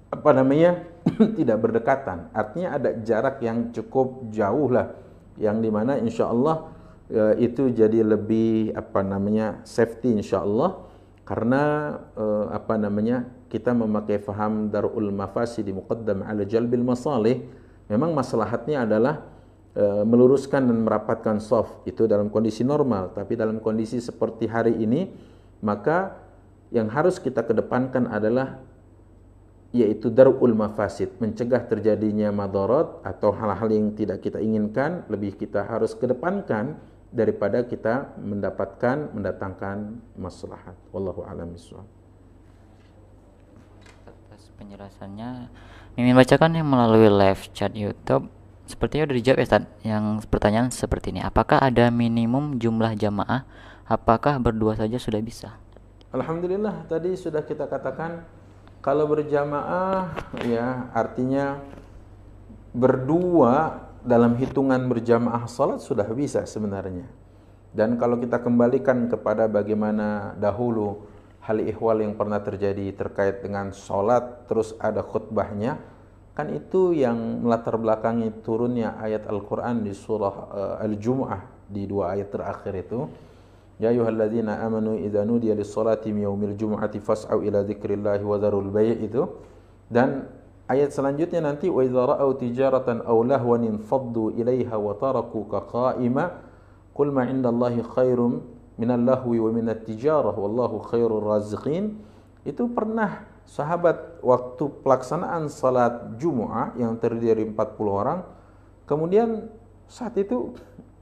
[0.10, 0.82] apa namanya
[1.40, 2.32] tidak berdekatan.
[2.32, 4.96] Artinya ada jarak yang cukup jauh lah.
[5.40, 6.70] Yang di mana insya Allah
[7.08, 10.84] e, itu jadi lebih apa namanya safety insya Allah.
[11.24, 17.44] Karena e, apa namanya kita memakai faham darul mafasid muqaddam ala jalbil masalih
[17.92, 19.28] memang maslahatnya adalah
[19.76, 21.84] e, meluruskan dan merapatkan soft.
[21.88, 23.16] Itu dalam kondisi normal.
[23.16, 25.08] Tapi dalam kondisi seperti hari ini
[25.62, 26.18] maka
[26.72, 28.64] yang harus kita kedepankan adalah
[29.72, 35.96] yaitu darul mafasid mencegah terjadinya madarat atau hal-hal yang tidak kita inginkan lebih kita harus
[35.96, 36.76] kedepankan
[37.12, 40.76] daripada kita mendapatkan mendatangkan maslahat.
[40.92, 41.88] Wallahu a'lam bishawab
[44.62, 45.50] penjelasannya
[45.98, 48.30] Mimin bacakan yang melalui live chat YouTube.
[48.64, 51.20] Sepertinya udah dijawab ya Ustaz yang pertanyaan seperti ini.
[51.20, 53.44] Apakah ada minimum jumlah jamaah?
[53.84, 55.60] Apakah berdua saja sudah bisa?
[56.16, 58.24] Alhamdulillah tadi sudah kita katakan
[58.82, 60.10] kalau berjamaah
[60.42, 61.62] ya artinya
[62.74, 67.06] berdua dalam hitungan berjamaah salat sudah bisa sebenarnya.
[67.72, 71.08] Dan kalau kita kembalikan kepada bagaimana dahulu
[71.46, 75.80] hal ihwal yang pernah terjadi terkait dengan salat terus ada khutbahnya
[76.36, 82.30] kan itu yang melatar belakangi turunnya ayat Al-Qur'an di surah uh, Al-Jumu'ah di dua ayat
[82.32, 83.00] terakhir itu
[83.82, 88.94] Ya ayyuhalladzina amanu idza nudiya lis-salati min yaumil jumu'ati fas'au ila dzikrillahi wa dzarul bai'
[89.02, 89.26] itu
[89.90, 90.30] dan
[90.70, 96.30] ayat selanjutnya nanti wa idza ra'au tijaratan aw lahwan faddu ilaiha wa tarakuka qa'ima
[96.94, 98.46] qul ma 'indallahi khairum
[98.78, 101.98] minal lahwi wa minat tijarah wallahu khairur raziqin
[102.46, 107.58] itu pernah sahabat waktu pelaksanaan salat Jumu'ah yang terdiri dari 40
[107.90, 108.22] orang
[108.86, 109.50] kemudian
[109.90, 110.54] saat itu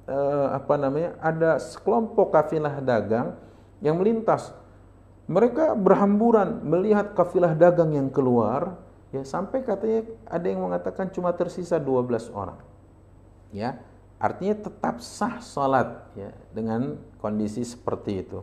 [0.10, 3.38] uh, apa namanya ada sekelompok kafilah dagang
[3.80, 4.52] yang melintas.
[5.30, 8.82] Mereka berhamburan melihat kafilah dagang yang keluar
[9.14, 12.58] ya sampai katanya ada yang mengatakan cuma tersisa 12 orang.
[13.54, 13.82] Ya,
[14.18, 18.42] artinya tetap sah salat ya dengan kondisi seperti itu.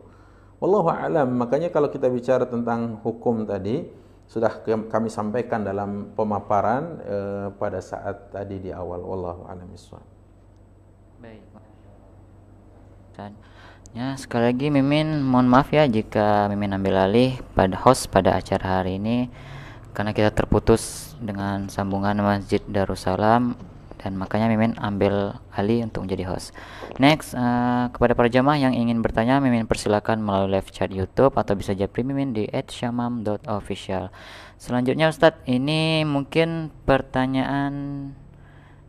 [0.57, 1.37] Wallahu alam.
[1.37, 3.87] Makanya kalau kita bicara tentang hukum tadi
[4.27, 4.59] sudah
[4.91, 8.99] kami sampaikan dalam pemaparan eh, pada saat tadi di awal.
[8.99, 9.69] Wallahu alam
[11.17, 11.56] Baik.
[13.17, 13.33] Dan
[13.97, 18.81] ya sekali lagi Mimin mohon maaf ya jika Mimin ambil alih pada host pada acara
[18.85, 19.33] hari ini
[19.97, 23.57] karena kita terputus dengan sambungan Masjid Darussalam
[23.97, 26.53] dan makanya Mimin ambil alih untuk menjadi host.
[27.01, 31.57] Next uh, kepada para jamaah yang ingin bertanya Mimin persilakan melalui live chat YouTube atau
[31.57, 34.13] bisa japri Mimin di @syamam.official.
[34.61, 37.73] Selanjutnya Ustadz, ini mungkin pertanyaan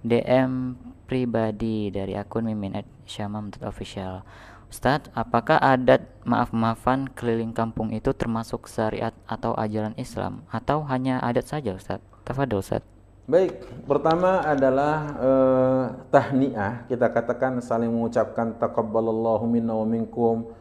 [0.04, 0.76] DM
[1.08, 2.76] pribadi dari akun Mimin
[3.08, 4.22] syamam.official.
[4.68, 11.48] Ustadz, apakah adat maaf-maafan keliling kampung itu termasuk syariat atau ajaran Islam atau hanya adat
[11.48, 12.04] saja Ustadz?
[12.28, 12.84] Tafadol Ustadz.
[13.28, 16.84] Baik, pertama adalah eh, tahniah.
[16.88, 20.52] Kita katakan saling mengucapkan taqabbalallahu minna wa minkum.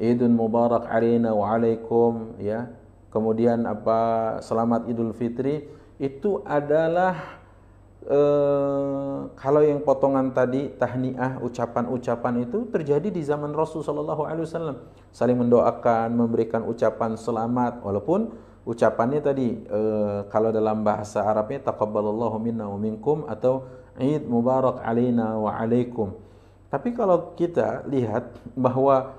[0.00, 2.68] Idul Mubarak alaina wa alaikum ya.
[3.12, 5.68] Kemudian apa selamat Idul Fitri
[6.00, 7.43] itu adalah
[8.04, 14.76] Eh, kalau yang potongan tadi tahniah ucapan-ucapan itu terjadi di zaman Rasul Shallallahu Alaihi Wasallam.
[15.08, 18.28] Saling mendoakan memberikan ucapan selamat walaupun
[18.68, 23.64] ucapannya tadi uh, kalau dalam bahasa Arabnya taqabbalallahu minna wa minkum atau
[23.96, 26.12] Eid Mubarak alaina wa alaikum.
[26.68, 29.16] Tapi kalau kita lihat bahwa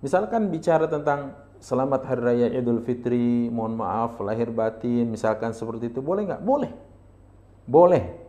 [0.00, 6.00] misalkan bicara tentang selamat hari raya Idul Fitri mohon maaf lahir batin misalkan seperti itu
[6.00, 6.40] boleh nggak?
[6.40, 6.72] Boleh.
[7.68, 8.21] Boleh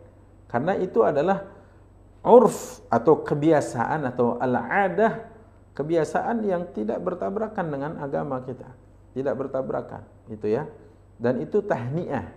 [0.54, 1.50] karena itu adalah
[2.22, 5.26] urf atau kebiasaan atau al-adah
[5.74, 8.70] kebiasaan yang tidak bertabrakan dengan agama kita.
[9.18, 10.70] Tidak bertabrakan, itu ya.
[11.18, 12.30] Dan itu tahniah.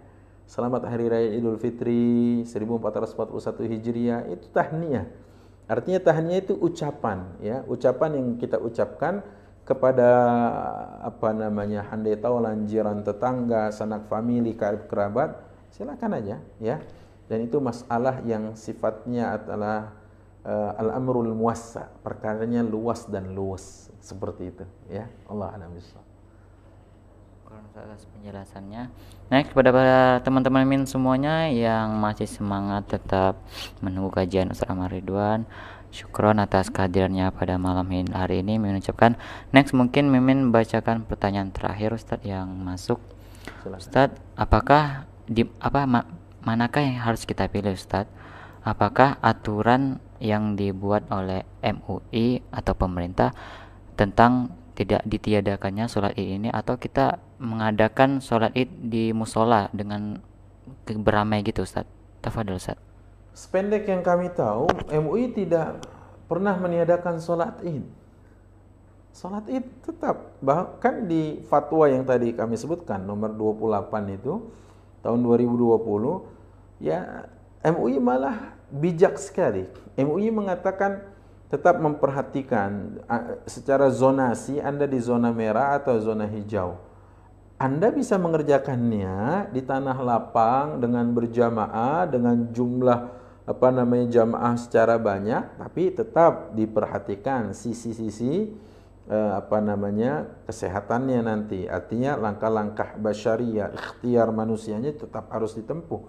[0.49, 3.37] Selamat Hari Raya Idul Fitri 1441
[3.77, 5.05] Hijriah itu tahniah.
[5.69, 9.21] Artinya tahniah itu ucapan ya, ucapan yang kita ucapkan
[9.69, 10.09] kepada
[11.05, 15.43] apa namanya handai taulan jiran tetangga, sanak famili, kerabat,
[15.75, 16.81] silakan aja ya
[17.27, 19.95] dan itu masalah yang sifatnya adalah
[20.47, 25.75] uh, al-amrul muwassa perkaranya luas dan luas seperti itu ya Allah alam
[27.77, 28.89] atas penjelasannya.
[29.29, 33.37] Next kepada teman-teman min semuanya yang masih semangat tetap
[33.85, 35.45] menunggu kajian Ustaz Amar Ridwan.
[35.95, 38.61] Syukron atas kehadirannya pada malam hari ini.
[38.61, 39.17] Mimin ucapkan.
[39.55, 43.01] Next mungkin Mimin bacakan pertanyaan terakhir Ustadz yang masuk.
[43.65, 46.01] Ustadz, apakah di apa ma,
[46.47, 48.09] manakah yang harus kita pilih Ustadz?
[48.63, 53.35] Apakah aturan yang dibuat oleh MUI atau pemerintah
[53.99, 60.23] tentang tidak ditiadakannya sholat id ini atau kita mengadakan sholat id di musola dengan
[60.87, 61.91] beramai gitu Ustadz?
[62.23, 62.83] Tafadol Ustadz.
[63.37, 65.83] Sependek yang kami tahu, MUI tidak
[66.31, 67.85] pernah meniadakan sholat id.
[69.15, 74.43] Sholat id tetap, bahkan di fatwa yang tadi kami sebutkan, nomor 28 itu,
[75.07, 76.36] tahun 2020,
[76.83, 77.29] ya
[77.65, 79.67] MUI malah bijak sekali.
[79.97, 81.03] MUI mengatakan
[81.47, 82.99] tetap memperhatikan
[83.47, 86.79] secara zonasi Anda di zona merah atau zona hijau.
[87.57, 93.01] Anda bisa mengerjakannya di tanah lapang dengan berjamaah dengan jumlah
[93.47, 98.51] apa namanya jamaah secara banyak tapi tetap diperhatikan sisi-sisi
[99.07, 106.03] eh, apa namanya kesehatannya nanti artinya langkah-langkah basyariah ikhtiar manusianya tetap harus ditempuh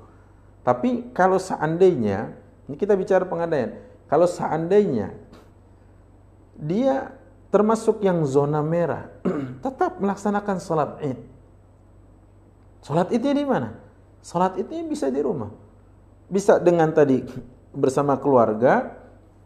[0.68, 2.36] tapi kalau seandainya,
[2.68, 3.80] ini kita bicara pengadaian,
[4.12, 5.16] kalau seandainya
[6.60, 7.16] dia
[7.48, 9.08] termasuk yang zona merah,
[9.64, 11.20] tetap melaksanakan sholat id.
[12.84, 13.80] Sholat idnya di mana?
[14.20, 15.56] Sholat idnya bisa di rumah.
[16.28, 17.24] Bisa dengan tadi
[17.88, 18.92] bersama keluarga,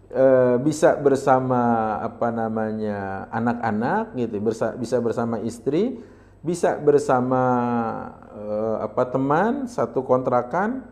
[0.09, 4.41] e, bisa bersama apa namanya anak-anak gitu,
[4.73, 6.01] bisa bersama istri,
[6.41, 7.43] bisa bersama
[8.33, 8.43] e,
[8.89, 10.90] apa teman satu kontrakan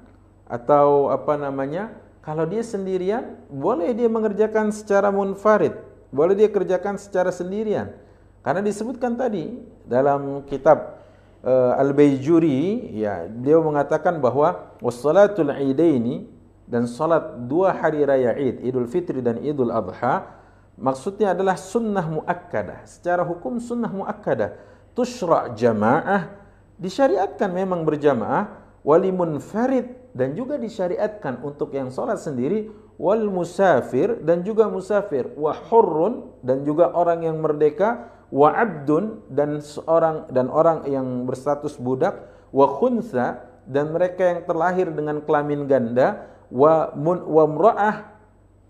[0.49, 1.93] atau apa namanya
[2.25, 7.93] kalau dia sendirian boleh dia mengerjakan secara munfarid boleh dia kerjakan secara sendirian.
[8.41, 11.05] Karena disebutkan tadi dalam kitab
[11.45, 16.25] uh, Al-Baijuri ya beliau mengatakan bahwa wassalatul idaini
[16.65, 20.39] dan salat dua hari raya Id Idul Fitri dan Idul Adha
[20.79, 22.87] maksudnya adalah sunnah muakkadah.
[22.89, 24.55] Secara hukum sunnah muakkadah.
[24.95, 26.31] Tushra jamaah
[26.79, 34.41] disyariatkan memang berjamaah wali munfarid dan juga disyariatkan untuk yang sholat sendiri wal musafir dan
[34.41, 40.85] juga musafir wa hurrun dan juga orang yang merdeka wa abdun dan seorang dan orang
[40.85, 47.45] yang berstatus budak wa khunsa dan mereka yang terlahir dengan kelamin ganda wa mun wa
[47.45, 47.95] mra'ah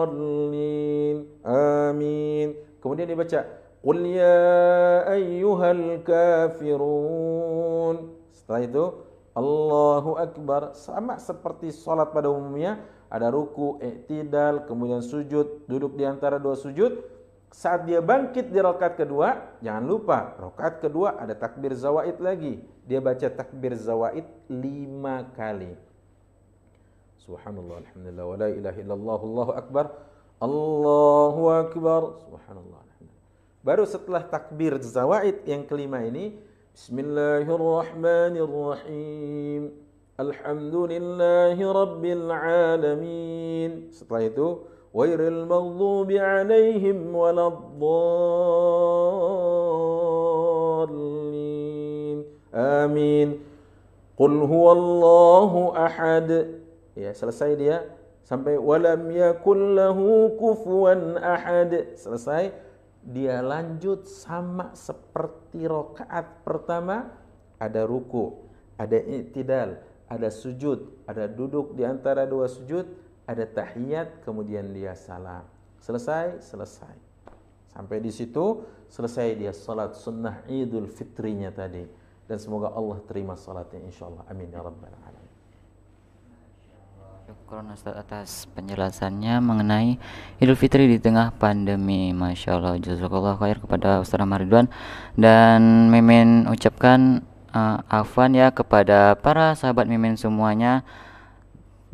[0.00, 1.16] Waladdallin.
[1.44, 2.48] Amin.
[2.80, 3.40] Kemudian dia baca
[3.80, 7.96] Qul ya ayyuhal kafirun.
[8.28, 8.84] Setelah itu
[9.32, 12.76] Allahu Akbar sama seperti salat pada umumnya
[13.08, 17.02] ada ruku, i'tidal, kemudian sujud, duduk di antara dua sujud.
[17.50, 22.62] Saat dia bangkit di rakaat kedua, jangan lupa rakaat kedua ada takbir zawaid lagi.
[22.86, 25.74] Dia baca takbir zawaid lima kali.
[27.30, 29.86] Subhanallah, alhamdulillah, wa la ilaha illallah, Allahu akbar.
[30.42, 32.18] Allahu akbar.
[32.26, 33.30] Subhanallah, alhamdulillah.
[33.62, 36.34] Baru setelah takbir zawaid yang kelima ini,
[36.74, 39.70] Bismillahirrahmanirrahim.
[40.18, 43.94] Alhamdulillahi rabbil alamin.
[43.94, 47.86] Setelah itu, wairil maghdubi alaihim waladdallin.
[52.50, 53.38] Amin.
[54.18, 56.58] Qul huwallahu ahad.
[56.98, 57.86] Ya, selesai dia
[58.26, 61.94] sampai walam yakul lahu kufuwan ahad.
[61.96, 62.52] Selesai
[63.00, 67.08] dia lanjut sama seperti rokaat pertama
[67.60, 68.36] ada ruku,
[68.76, 72.88] ada i'tidal, ada sujud, ada duduk di antara dua sujud,
[73.28, 75.44] ada tahiyat, kemudian dia salam.
[75.80, 76.94] Selesai, selesai.
[77.70, 81.86] Sampai di situ selesai dia salat sunnah Idul Fitrinya tadi
[82.26, 84.26] dan semoga Allah terima salatnya insyaallah.
[84.26, 85.09] Amin ya rabbal alamin.
[87.30, 90.02] Syukron Ustaz atas penjelasannya mengenai
[90.42, 92.10] Idul Fitri di tengah pandemi.
[92.10, 94.66] Masya Allah, jazakallah khair kepada Ustaz Ridwan
[95.14, 97.22] dan Mimin ucapkan
[97.54, 100.82] uh, afwan ya kepada para sahabat Mimin semuanya.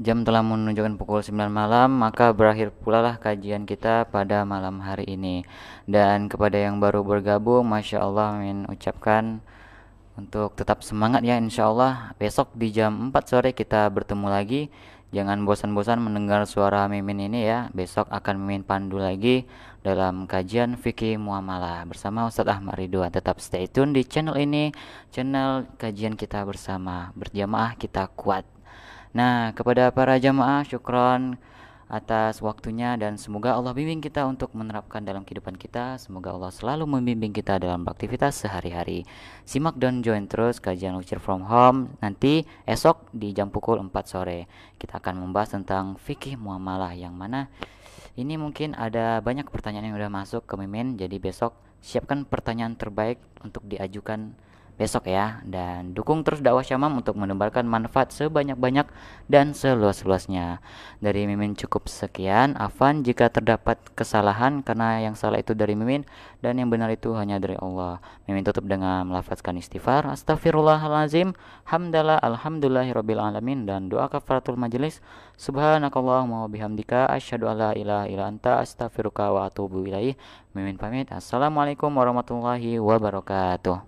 [0.01, 5.05] Jam telah menunjukkan pukul 9 malam, maka berakhir pula lah kajian kita pada malam hari
[5.05, 5.45] ini.
[5.85, 9.45] Dan kepada yang baru bergabung, Masya Allah Mimin ucapkan
[10.17, 14.73] untuk tetap semangat ya insya Allah besok di jam 4 sore kita bertemu lagi
[15.15, 17.71] Jangan bosan-bosan mendengar suara Mimin ini ya.
[17.71, 19.47] Besok akan Mimin pandu lagi
[19.87, 23.15] dalam kajian fikih muamalah bersama Ustadz Ahmad Ridwan.
[23.15, 24.75] Tetap stay tune di channel ini,
[25.15, 27.15] channel kajian kita bersama.
[27.15, 28.43] Berjamaah kita kuat.
[29.15, 31.39] Nah, kepada para jamaah syukron
[31.87, 36.03] atas waktunya dan semoga Allah bimbing kita untuk menerapkan dalam kehidupan kita.
[36.03, 39.07] Semoga Allah selalu membimbing kita dalam aktivitas sehari-hari.
[39.47, 44.51] Simak dan join terus kajian Lecture from Home nanti esok di jam pukul 4 sore.
[44.77, 47.47] Kita akan membahas tentang fikih muamalah yang mana
[48.17, 50.97] ini mungkin ada banyak pertanyaan yang sudah masuk ke Mimin.
[50.97, 51.53] Jadi besok
[51.85, 54.33] siapkan pertanyaan terbaik untuk diajukan
[54.77, 58.85] besok ya dan dukung terus dakwah Syamam untuk menebarkan manfaat sebanyak-banyak
[59.27, 60.61] dan seluas-luasnya.
[61.01, 62.53] Dari Mimin cukup sekian.
[62.61, 66.05] Afan jika terdapat kesalahan karena yang salah itu dari Mimin
[66.45, 68.05] dan yang benar itu hanya dari Allah.
[68.29, 70.05] Mimin tutup dengan melafazkan istighfar.
[70.13, 71.33] Astagfirullahalazim.
[71.67, 75.01] Hamdalah alhamdulillahirabbil alamin dan doa kafaratul majelis.
[75.41, 80.17] Subhanakallahumma wa bihamdika asyhadu alla ilaha illa anta astaghfiruka wa atubu ilaih.
[80.53, 81.09] Mimin pamit.
[81.13, 83.85] Assalamualaikum warahmatullahi wabarakatuh.